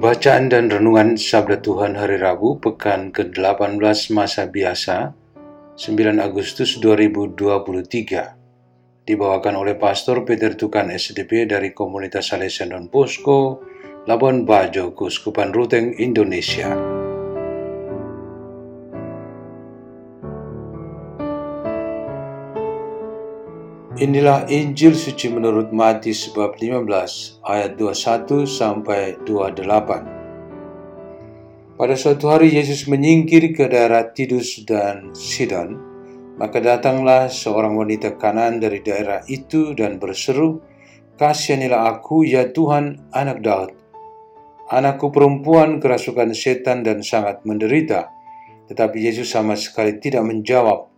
Bacaan 0.00 0.48
dan 0.48 0.72
Renungan 0.72 1.20
Sabda 1.20 1.60
Tuhan 1.60 1.92
Hari 1.92 2.24
Rabu 2.24 2.56
Pekan 2.56 3.12
ke-18 3.12 4.16
Masa 4.16 4.48
Biasa 4.48 5.12
9 5.76 6.16
Agustus 6.16 6.80
2023 6.80 7.36
Dibawakan 9.04 9.54
oleh 9.60 9.76
Pastor 9.76 10.24
Peter 10.24 10.56
Tukan 10.56 10.88
SDP 10.88 11.52
dari 11.52 11.76
Komunitas 11.76 12.32
Salesian 12.32 12.72
Don 12.72 12.88
Bosco, 12.88 13.60
Labuan 14.08 14.48
Bajo, 14.48 14.96
Kuskupan 14.96 15.52
Ruteng, 15.52 15.92
Indonesia. 16.00 16.72
Inilah 24.00 24.48
Injil 24.48 24.96
suci 24.96 25.28
menurut 25.28 25.76
Matius 25.76 26.32
bab 26.32 26.56
15 26.56 27.44
ayat 27.44 27.76
21 27.76 28.48
sampai 28.48 29.20
28. 29.28 31.76
Pada 31.76 31.94
suatu 32.00 32.32
hari 32.32 32.48
Yesus 32.48 32.88
menyingkir 32.88 33.52
ke 33.52 33.68
daerah 33.68 34.08
Tidus 34.08 34.64
dan 34.64 35.12
Sidon, 35.12 35.76
maka 36.40 36.64
datanglah 36.64 37.28
seorang 37.28 37.76
wanita 37.76 38.16
kanan 38.16 38.56
dari 38.56 38.80
daerah 38.80 39.20
itu 39.28 39.76
dan 39.76 40.00
berseru, 40.00 40.64
Kasihanilah 41.20 41.92
aku 41.92 42.24
ya 42.24 42.48
Tuhan 42.56 43.12
anak 43.12 43.44
Daud. 43.44 43.76
Anakku 44.72 45.12
perempuan 45.12 45.76
kerasukan 45.76 46.32
setan 46.32 46.88
dan 46.88 47.04
sangat 47.04 47.44
menderita. 47.44 48.08
Tetapi 48.64 48.96
Yesus 48.96 49.28
sama 49.28 49.60
sekali 49.60 50.00
tidak 50.00 50.24
menjawab. 50.24 50.88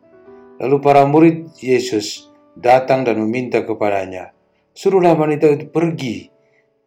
Lalu 0.63 0.77
para 0.79 1.03
murid 1.03 1.51
Yesus 1.59 2.31
datang 2.57 3.05
dan 3.07 3.21
meminta 3.21 3.65
kepadanya, 3.65 4.33
Suruhlah 4.73 5.13
wanita 5.13 5.53
itu 5.53 5.69
pergi, 5.69 6.33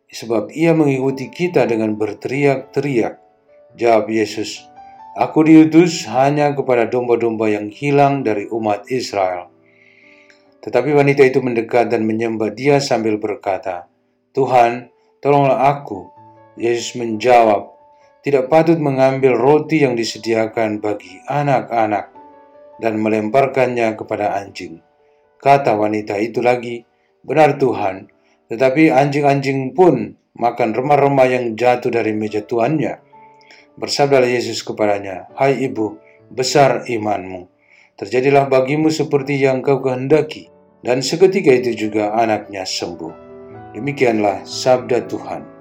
sebab 0.10 0.50
ia 0.50 0.74
mengikuti 0.74 1.30
kita 1.30 1.70
dengan 1.70 1.94
berteriak-teriak. 1.94 3.22
Jawab 3.78 4.10
Yesus, 4.10 4.66
Aku 5.16 5.48
diutus 5.48 6.04
hanya 6.12 6.52
kepada 6.52 6.92
domba-domba 6.92 7.48
yang 7.48 7.72
hilang 7.72 8.20
dari 8.20 8.52
umat 8.52 8.92
Israel. 8.92 9.48
Tetapi 10.60 10.92
wanita 10.92 11.24
itu 11.24 11.40
mendekat 11.40 11.88
dan 11.88 12.04
menyembah 12.04 12.52
dia 12.52 12.84
sambil 12.84 13.16
berkata, 13.16 13.88
Tuhan, 14.36 14.92
tolonglah 15.24 15.72
aku. 15.72 16.12
Yesus 16.60 17.00
menjawab, 17.00 17.72
tidak 18.28 18.52
patut 18.52 18.76
mengambil 18.76 19.40
roti 19.40 19.88
yang 19.88 19.96
disediakan 19.96 20.84
bagi 20.84 21.24
anak-anak 21.32 22.12
dan 22.84 23.00
melemparkannya 23.00 23.96
kepada 23.96 24.36
anjing. 24.36 24.84
Kata 25.46 25.78
wanita 25.78 26.18
itu 26.18 26.42
lagi, 26.42 26.82
benar 27.22 27.62
Tuhan, 27.62 28.10
tetapi 28.50 28.90
anjing-anjing 28.90 29.78
pun 29.78 30.18
makan 30.34 30.74
remah-remah 30.74 31.30
yang 31.30 31.46
jatuh 31.54 31.94
dari 31.94 32.18
meja 32.18 32.42
tuannya. 32.42 32.98
Bersabdalah 33.78 34.26
Yesus 34.26 34.66
kepadanya, 34.66 35.30
Hai 35.38 35.70
ibu, 35.70 36.02
besar 36.34 36.90
imanmu. 36.90 37.46
Terjadilah 37.94 38.50
bagimu 38.50 38.90
seperti 38.90 39.38
yang 39.38 39.62
kau 39.62 39.86
kehendaki. 39.86 40.50
Dan 40.82 41.06
seketika 41.06 41.54
itu 41.54 41.90
juga 41.90 42.18
anaknya 42.18 42.66
sembuh. 42.66 43.14
Demikianlah 43.78 44.50
sabda 44.50 45.06
Tuhan. 45.06 45.55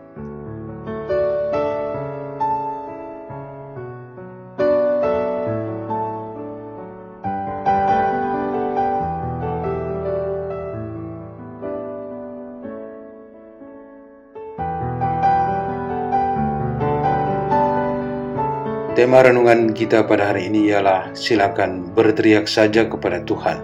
Tema 18.94 19.26
renungan 19.26 19.74
kita 19.74 20.06
pada 20.06 20.30
hari 20.30 20.46
ini 20.46 20.70
ialah 20.70 21.10
silakan 21.18 21.90
berteriak 21.98 22.46
saja 22.46 22.86
kepada 22.86 23.26
Tuhan. 23.26 23.58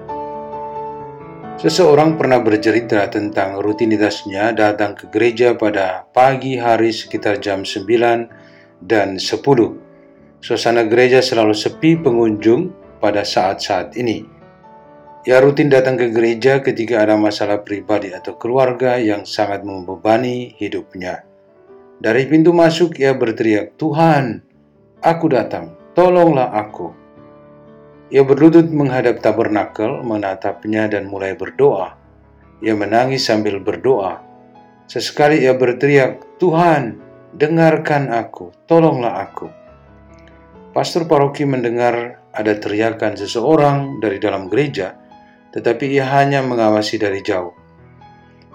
Seseorang 1.55 2.19
pernah 2.19 2.43
bercerita 2.43 3.07
tentang 3.07 3.63
rutinitasnya 3.63 4.51
datang 4.51 4.99
ke 4.99 5.07
gereja 5.07 5.55
pada 5.55 6.03
pagi 6.11 6.59
hari 6.59 6.91
sekitar 6.91 7.39
jam 7.39 7.63
9 7.63 8.27
dan 8.83 9.23
10. 9.23 10.43
Suasana 10.43 10.83
gereja 10.91 11.23
selalu 11.23 11.55
sepi 11.55 11.95
pengunjung 11.95 12.75
pada 12.99 13.23
saat-saat 13.23 13.95
ini. 14.03 14.27
Ia 15.31 15.39
rutin 15.39 15.71
datang 15.71 15.95
ke 15.95 16.11
gereja 16.11 16.59
ketika 16.59 17.07
ada 17.07 17.15
masalah 17.15 17.63
pribadi 17.63 18.11
atau 18.11 18.35
keluarga 18.35 18.99
yang 18.99 19.23
sangat 19.23 19.63
membebani 19.63 20.59
hidupnya. 20.59 21.23
Dari 22.03 22.27
pintu 22.27 22.51
masuk 22.51 22.99
ia 22.99 23.15
berteriak, 23.15 23.79
"Tuhan, 23.79 24.50
Aku 25.01 25.33
datang, 25.33 25.73
tolonglah 25.97 26.53
aku. 26.53 26.93
Ia 28.13 28.21
berlutut 28.21 28.69
menghadap 28.69 29.25
tabernakel, 29.25 30.05
menatapnya 30.05 30.93
dan 30.93 31.09
mulai 31.09 31.33
berdoa. 31.33 31.97
Ia 32.61 32.77
menangis 32.77 33.25
sambil 33.25 33.65
berdoa. 33.65 34.21
Sesekali 34.85 35.41
ia 35.41 35.57
berteriak, 35.57 36.37
Tuhan, 36.37 37.01
dengarkan 37.33 38.13
aku, 38.13 38.53
tolonglah 38.69 39.25
aku. 39.25 39.49
Pastor 40.77 41.09
paroki 41.09 41.49
mendengar 41.49 42.21
ada 42.37 42.53
teriakan 42.61 43.17
seseorang 43.17 44.05
dari 44.05 44.21
dalam 44.21 44.53
gereja, 44.53 45.01
tetapi 45.57 45.97
ia 45.97 46.13
hanya 46.13 46.45
mengawasi 46.45 47.01
dari 47.01 47.25
jauh. 47.25 47.57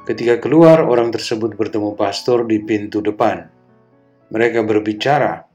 Ketika 0.06 0.38
keluar, 0.38 0.86
orang 0.86 1.10
tersebut 1.10 1.58
bertemu 1.58 1.98
pastor 1.98 2.46
di 2.46 2.62
pintu 2.62 3.02
depan. 3.02 3.50
Mereka 4.30 4.62
berbicara, 4.62 5.55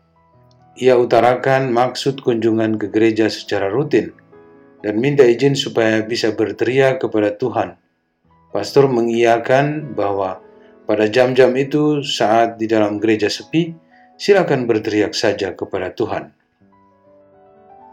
ia 0.81 0.97
utarakan 0.97 1.77
maksud 1.77 2.25
kunjungan 2.25 2.81
ke 2.81 2.89
gereja 2.89 3.29
secara 3.29 3.69
rutin 3.69 4.17
dan 4.81 4.97
minta 4.97 5.29
izin 5.29 5.53
supaya 5.53 6.01
bisa 6.01 6.33
berteriak 6.33 7.05
kepada 7.05 7.37
Tuhan. 7.37 7.77
Pastor 8.49 8.89
mengiyakan 8.89 9.93
bahwa 9.93 10.41
pada 10.89 11.07
jam-jam 11.07 11.53
itu 11.55 12.01
saat 12.01 12.57
di 12.57 12.67
dalam 12.67 12.97
gereja 12.99 13.29
sepi, 13.29 13.77
silakan 14.17 14.67
berteriak 14.67 15.13
saja 15.15 15.55
kepada 15.55 15.93
Tuhan. 15.95 16.33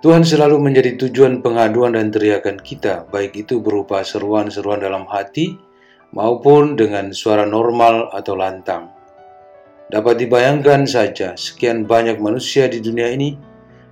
Tuhan 0.01 0.23
selalu 0.23 0.57
menjadi 0.57 0.95
tujuan 0.95 1.43
pengaduan 1.43 1.93
dan 1.93 2.09
teriakan 2.09 2.57
kita, 2.63 3.05
baik 3.11 3.35
itu 3.35 3.59
berupa 3.59 4.01
seruan-seruan 4.01 4.81
dalam 4.81 5.05
hati 5.11 5.59
maupun 6.15 6.79
dengan 6.79 7.11
suara 7.11 7.43
normal 7.43 8.09
atau 8.15 8.33
lantang. 8.33 8.96
Dapat 9.87 10.19
dibayangkan 10.19 10.83
saja 10.83 11.39
sekian 11.39 11.87
banyak 11.87 12.19
manusia 12.19 12.67
di 12.67 12.83
dunia 12.83 13.07
ini 13.07 13.39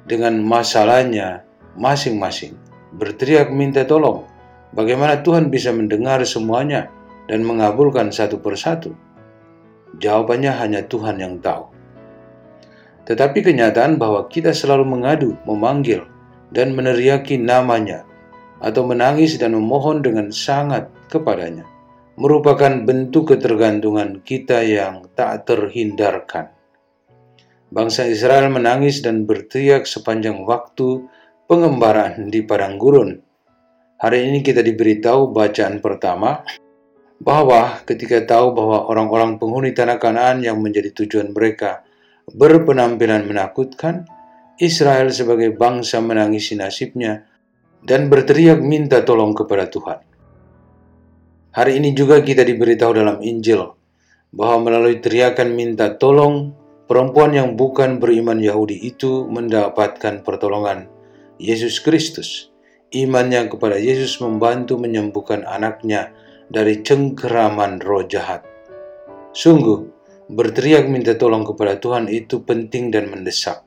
dengan 0.04 0.44
masalahnya 0.44 1.48
masing-masing 1.80 2.60
berteriak 3.00 3.48
minta 3.48 3.88
tolong. 3.88 4.28
Bagaimana 4.76 5.24
Tuhan 5.24 5.48
bisa 5.48 5.72
mendengar 5.72 6.20
semuanya 6.28 6.92
dan 7.32 7.48
mengabulkan 7.48 8.12
satu 8.12 8.44
persatu? 8.44 8.92
Jawabannya 9.96 10.52
hanya 10.60 10.84
Tuhan 10.84 11.16
yang 11.24 11.40
tahu. 11.40 11.72
Tetapi 13.08 13.40
kenyataan 13.40 13.96
bahwa 13.96 14.28
kita 14.28 14.52
selalu 14.52 14.84
mengadu, 14.84 15.40
memanggil, 15.48 16.04
dan 16.52 16.76
meneriaki 16.76 17.40
namanya, 17.40 18.04
atau 18.60 18.84
menangis 18.84 19.40
dan 19.40 19.56
memohon 19.56 20.04
dengan 20.04 20.28
sangat 20.28 20.92
kepadanya 21.08 21.64
merupakan 22.16 22.72
bentuk 22.88 23.36
ketergantungan 23.36 24.24
kita 24.24 24.64
yang 24.64 25.04
tak 25.20 25.44
terhindarkan. 25.44 26.52
Bangsa 27.68 28.08
Israel 28.08 28.48
menangis 28.48 29.04
dan 29.04 29.28
berteriak 29.28 29.84
sepanjang 29.84 30.48
waktu 30.48 31.04
pengembaraan 31.52 32.32
di 32.32 32.40
padang 32.48 32.80
gurun. 32.80 33.20
Hari 34.00 34.32
ini 34.32 34.40
kita 34.40 34.64
diberitahu 34.64 35.36
bacaan 35.36 35.84
pertama 35.84 36.40
bahwa 37.20 37.84
ketika 37.84 38.24
tahu 38.24 38.56
bahwa 38.56 38.88
orang-orang 38.88 39.36
penghuni 39.36 39.76
tanah 39.76 40.00
Kanaan 40.00 40.40
yang 40.40 40.60
menjadi 40.64 40.96
tujuan 40.96 41.36
mereka 41.36 41.84
berpenampilan 42.32 43.28
menakutkan, 43.28 44.08
Israel 44.56 45.12
sebagai 45.12 45.52
bangsa 45.52 46.00
menangisi 46.00 46.56
nasibnya 46.56 47.28
dan 47.84 48.08
berteriak 48.08 48.64
minta 48.64 49.04
tolong 49.04 49.36
kepada 49.36 49.68
Tuhan. 49.68 50.15
Hari 51.56 51.80
ini 51.80 51.96
juga 51.96 52.20
kita 52.20 52.44
diberitahu 52.44 53.00
dalam 53.00 53.24
Injil 53.24 53.64
bahwa 54.36 54.68
melalui 54.68 55.00
teriakan 55.00 55.56
minta 55.56 55.96
tolong, 55.96 56.52
perempuan 56.84 57.32
yang 57.32 57.56
bukan 57.56 57.96
beriman 57.96 58.44
Yahudi 58.44 58.76
itu 58.84 59.24
mendapatkan 59.32 60.20
pertolongan 60.20 60.92
Yesus 61.40 61.80
Kristus. 61.80 62.52
Imannya 62.92 63.48
kepada 63.48 63.80
Yesus 63.80 64.20
membantu 64.20 64.76
menyembuhkan 64.76 65.48
anaknya 65.48 66.12
dari 66.52 66.84
cengkeraman 66.84 67.80
roh 67.80 68.04
jahat. 68.04 68.44
Sungguh, 69.32 69.88
berteriak 70.28 70.92
minta 70.92 71.16
tolong 71.16 71.48
kepada 71.48 71.80
Tuhan 71.80 72.12
itu 72.12 72.44
penting 72.44 72.92
dan 72.92 73.08
mendesak 73.08 73.64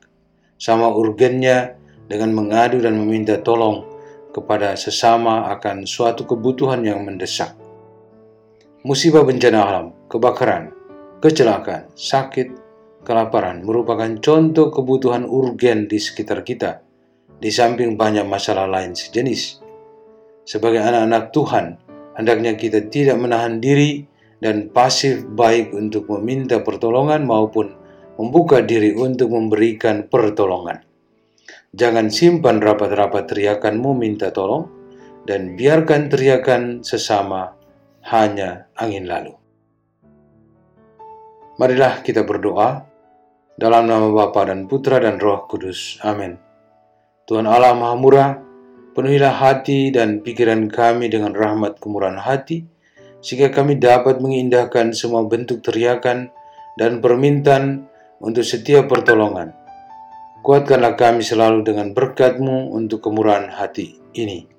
sama 0.61 0.93
urgennya 0.93 1.73
dengan 2.05 2.37
mengadu 2.37 2.85
dan 2.85 3.01
meminta 3.01 3.41
tolong 3.41 3.81
kepada 4.29 4.77
sesama 4.77 5.49
akan 5.57 5.89
suatu 5.89 6.29
kebutuhan 6.29 6.85
yang 6.85 7.01
mendesak. 7.01 7.58
Musibah 8.79 9.27
bencana 9.27 9.59
alam, 9.59 9.87
kebakaran, 10.07 10.71
kecelakaan, 11.19 11.91
sakit, 11.99 12.47
kelaparan 13.03 13.59
merupakan 13.59 14.07
contoh 14.23 14.71
kebutuhan 14.71 15.27
urgen 15.27 15.91
di 15.91 15.99
sekitar 15.99 16.47
kita, 16.47 16.79
di 17.43 17.51
samping 17.51 17.99
banyak 17.99 18.23
masalah 18.23 18.71
lain 18.71 18.95
sejenis. 18.95 19.59
Sebagai 20.47 20.79
anak-anak 20.79 21.35
Tuhan, 21.35 21.65
hendaknya 22.15 22.55
kita 22.55 22.87
tidak 22.87 23.19
menahan 23.19 23.59
diri 23.59 24.07
dan 24.39 24.71
pasif 24.71 25.27
baik 25.27 25.75
untuk 25.75 26.07
meminta 26.15 26.63
pertolongan 26.63 27.27
maupun 27.27 27.75
membuka 28.15 28.63
diri 28.63 28.95
untuk 28.95 29.35
memberikan 29.35 30.07
pertolongan. 30.07 30.87
Jangan 31.75 32.07
simpan 32.07 32.63
rapat-rapat 32.63 33.27
teriakanmu 33.27 33.91
minta 33.91 34.31
tolong, 34.31 34.71
dan 35.27 35.59
biarkan 35.59 36.07
teriakan 36.07 36.79
sesama 36.79 37.58
hanya 38.07 38.71
angin 38.77 39.09
lalu. 39.09 39.35
Marilah 41.59 41.99
kita 41.99 42.23
berdoa 42.23 42.87
dalam 43.59 43.83
nama 43.83 44.07
Bapa 44.07 44.47
dan 44.47 44.63
Putra 44.71 45.03
dan 45.03 45.19
Roh 45.19 45.43
Kudus. 45.43 45.99
Amin. 46.07 46.39
Tuhan 47.27 47.43
Allah 47.43 47.75
Maha 47.75 47.95
Murah, 47.99 48.31
penuhilah 48.95 49.35
hati 49.35 49.91
dan 49.91 50.23
pikiran 50.23 50.71
kami 50.71 51.11
dengan 51.11 51.35
rahmat 51.35 51.77
kemurahan 51.83 52.17
hati, 52.23 52.63
sehingga 53.19 53.51
kami 53.51 53.75
dapat 53.75 54.23
mengindahkan 54.23 54.95
semua 54.95 55.27
bentuk 55.27 55.59
teriakan 55.59 56.31
dan 56.79 57.03
permintaan 57.03 57.91
untuk 58.23 58.47
setiap 58.47 58.87
pertolongan. 58.87 59.51
Kuatkanlah 60.39 60.95
kami 60.95 61.19
selalu 61.19 61.67
dengan 61.67 61.91
berkat-Mu 61.91 62.71
untuk 62.71 63.03
kemurahan 63.03 63.51
hati 63.51 63.99
ini. 64.15 64.58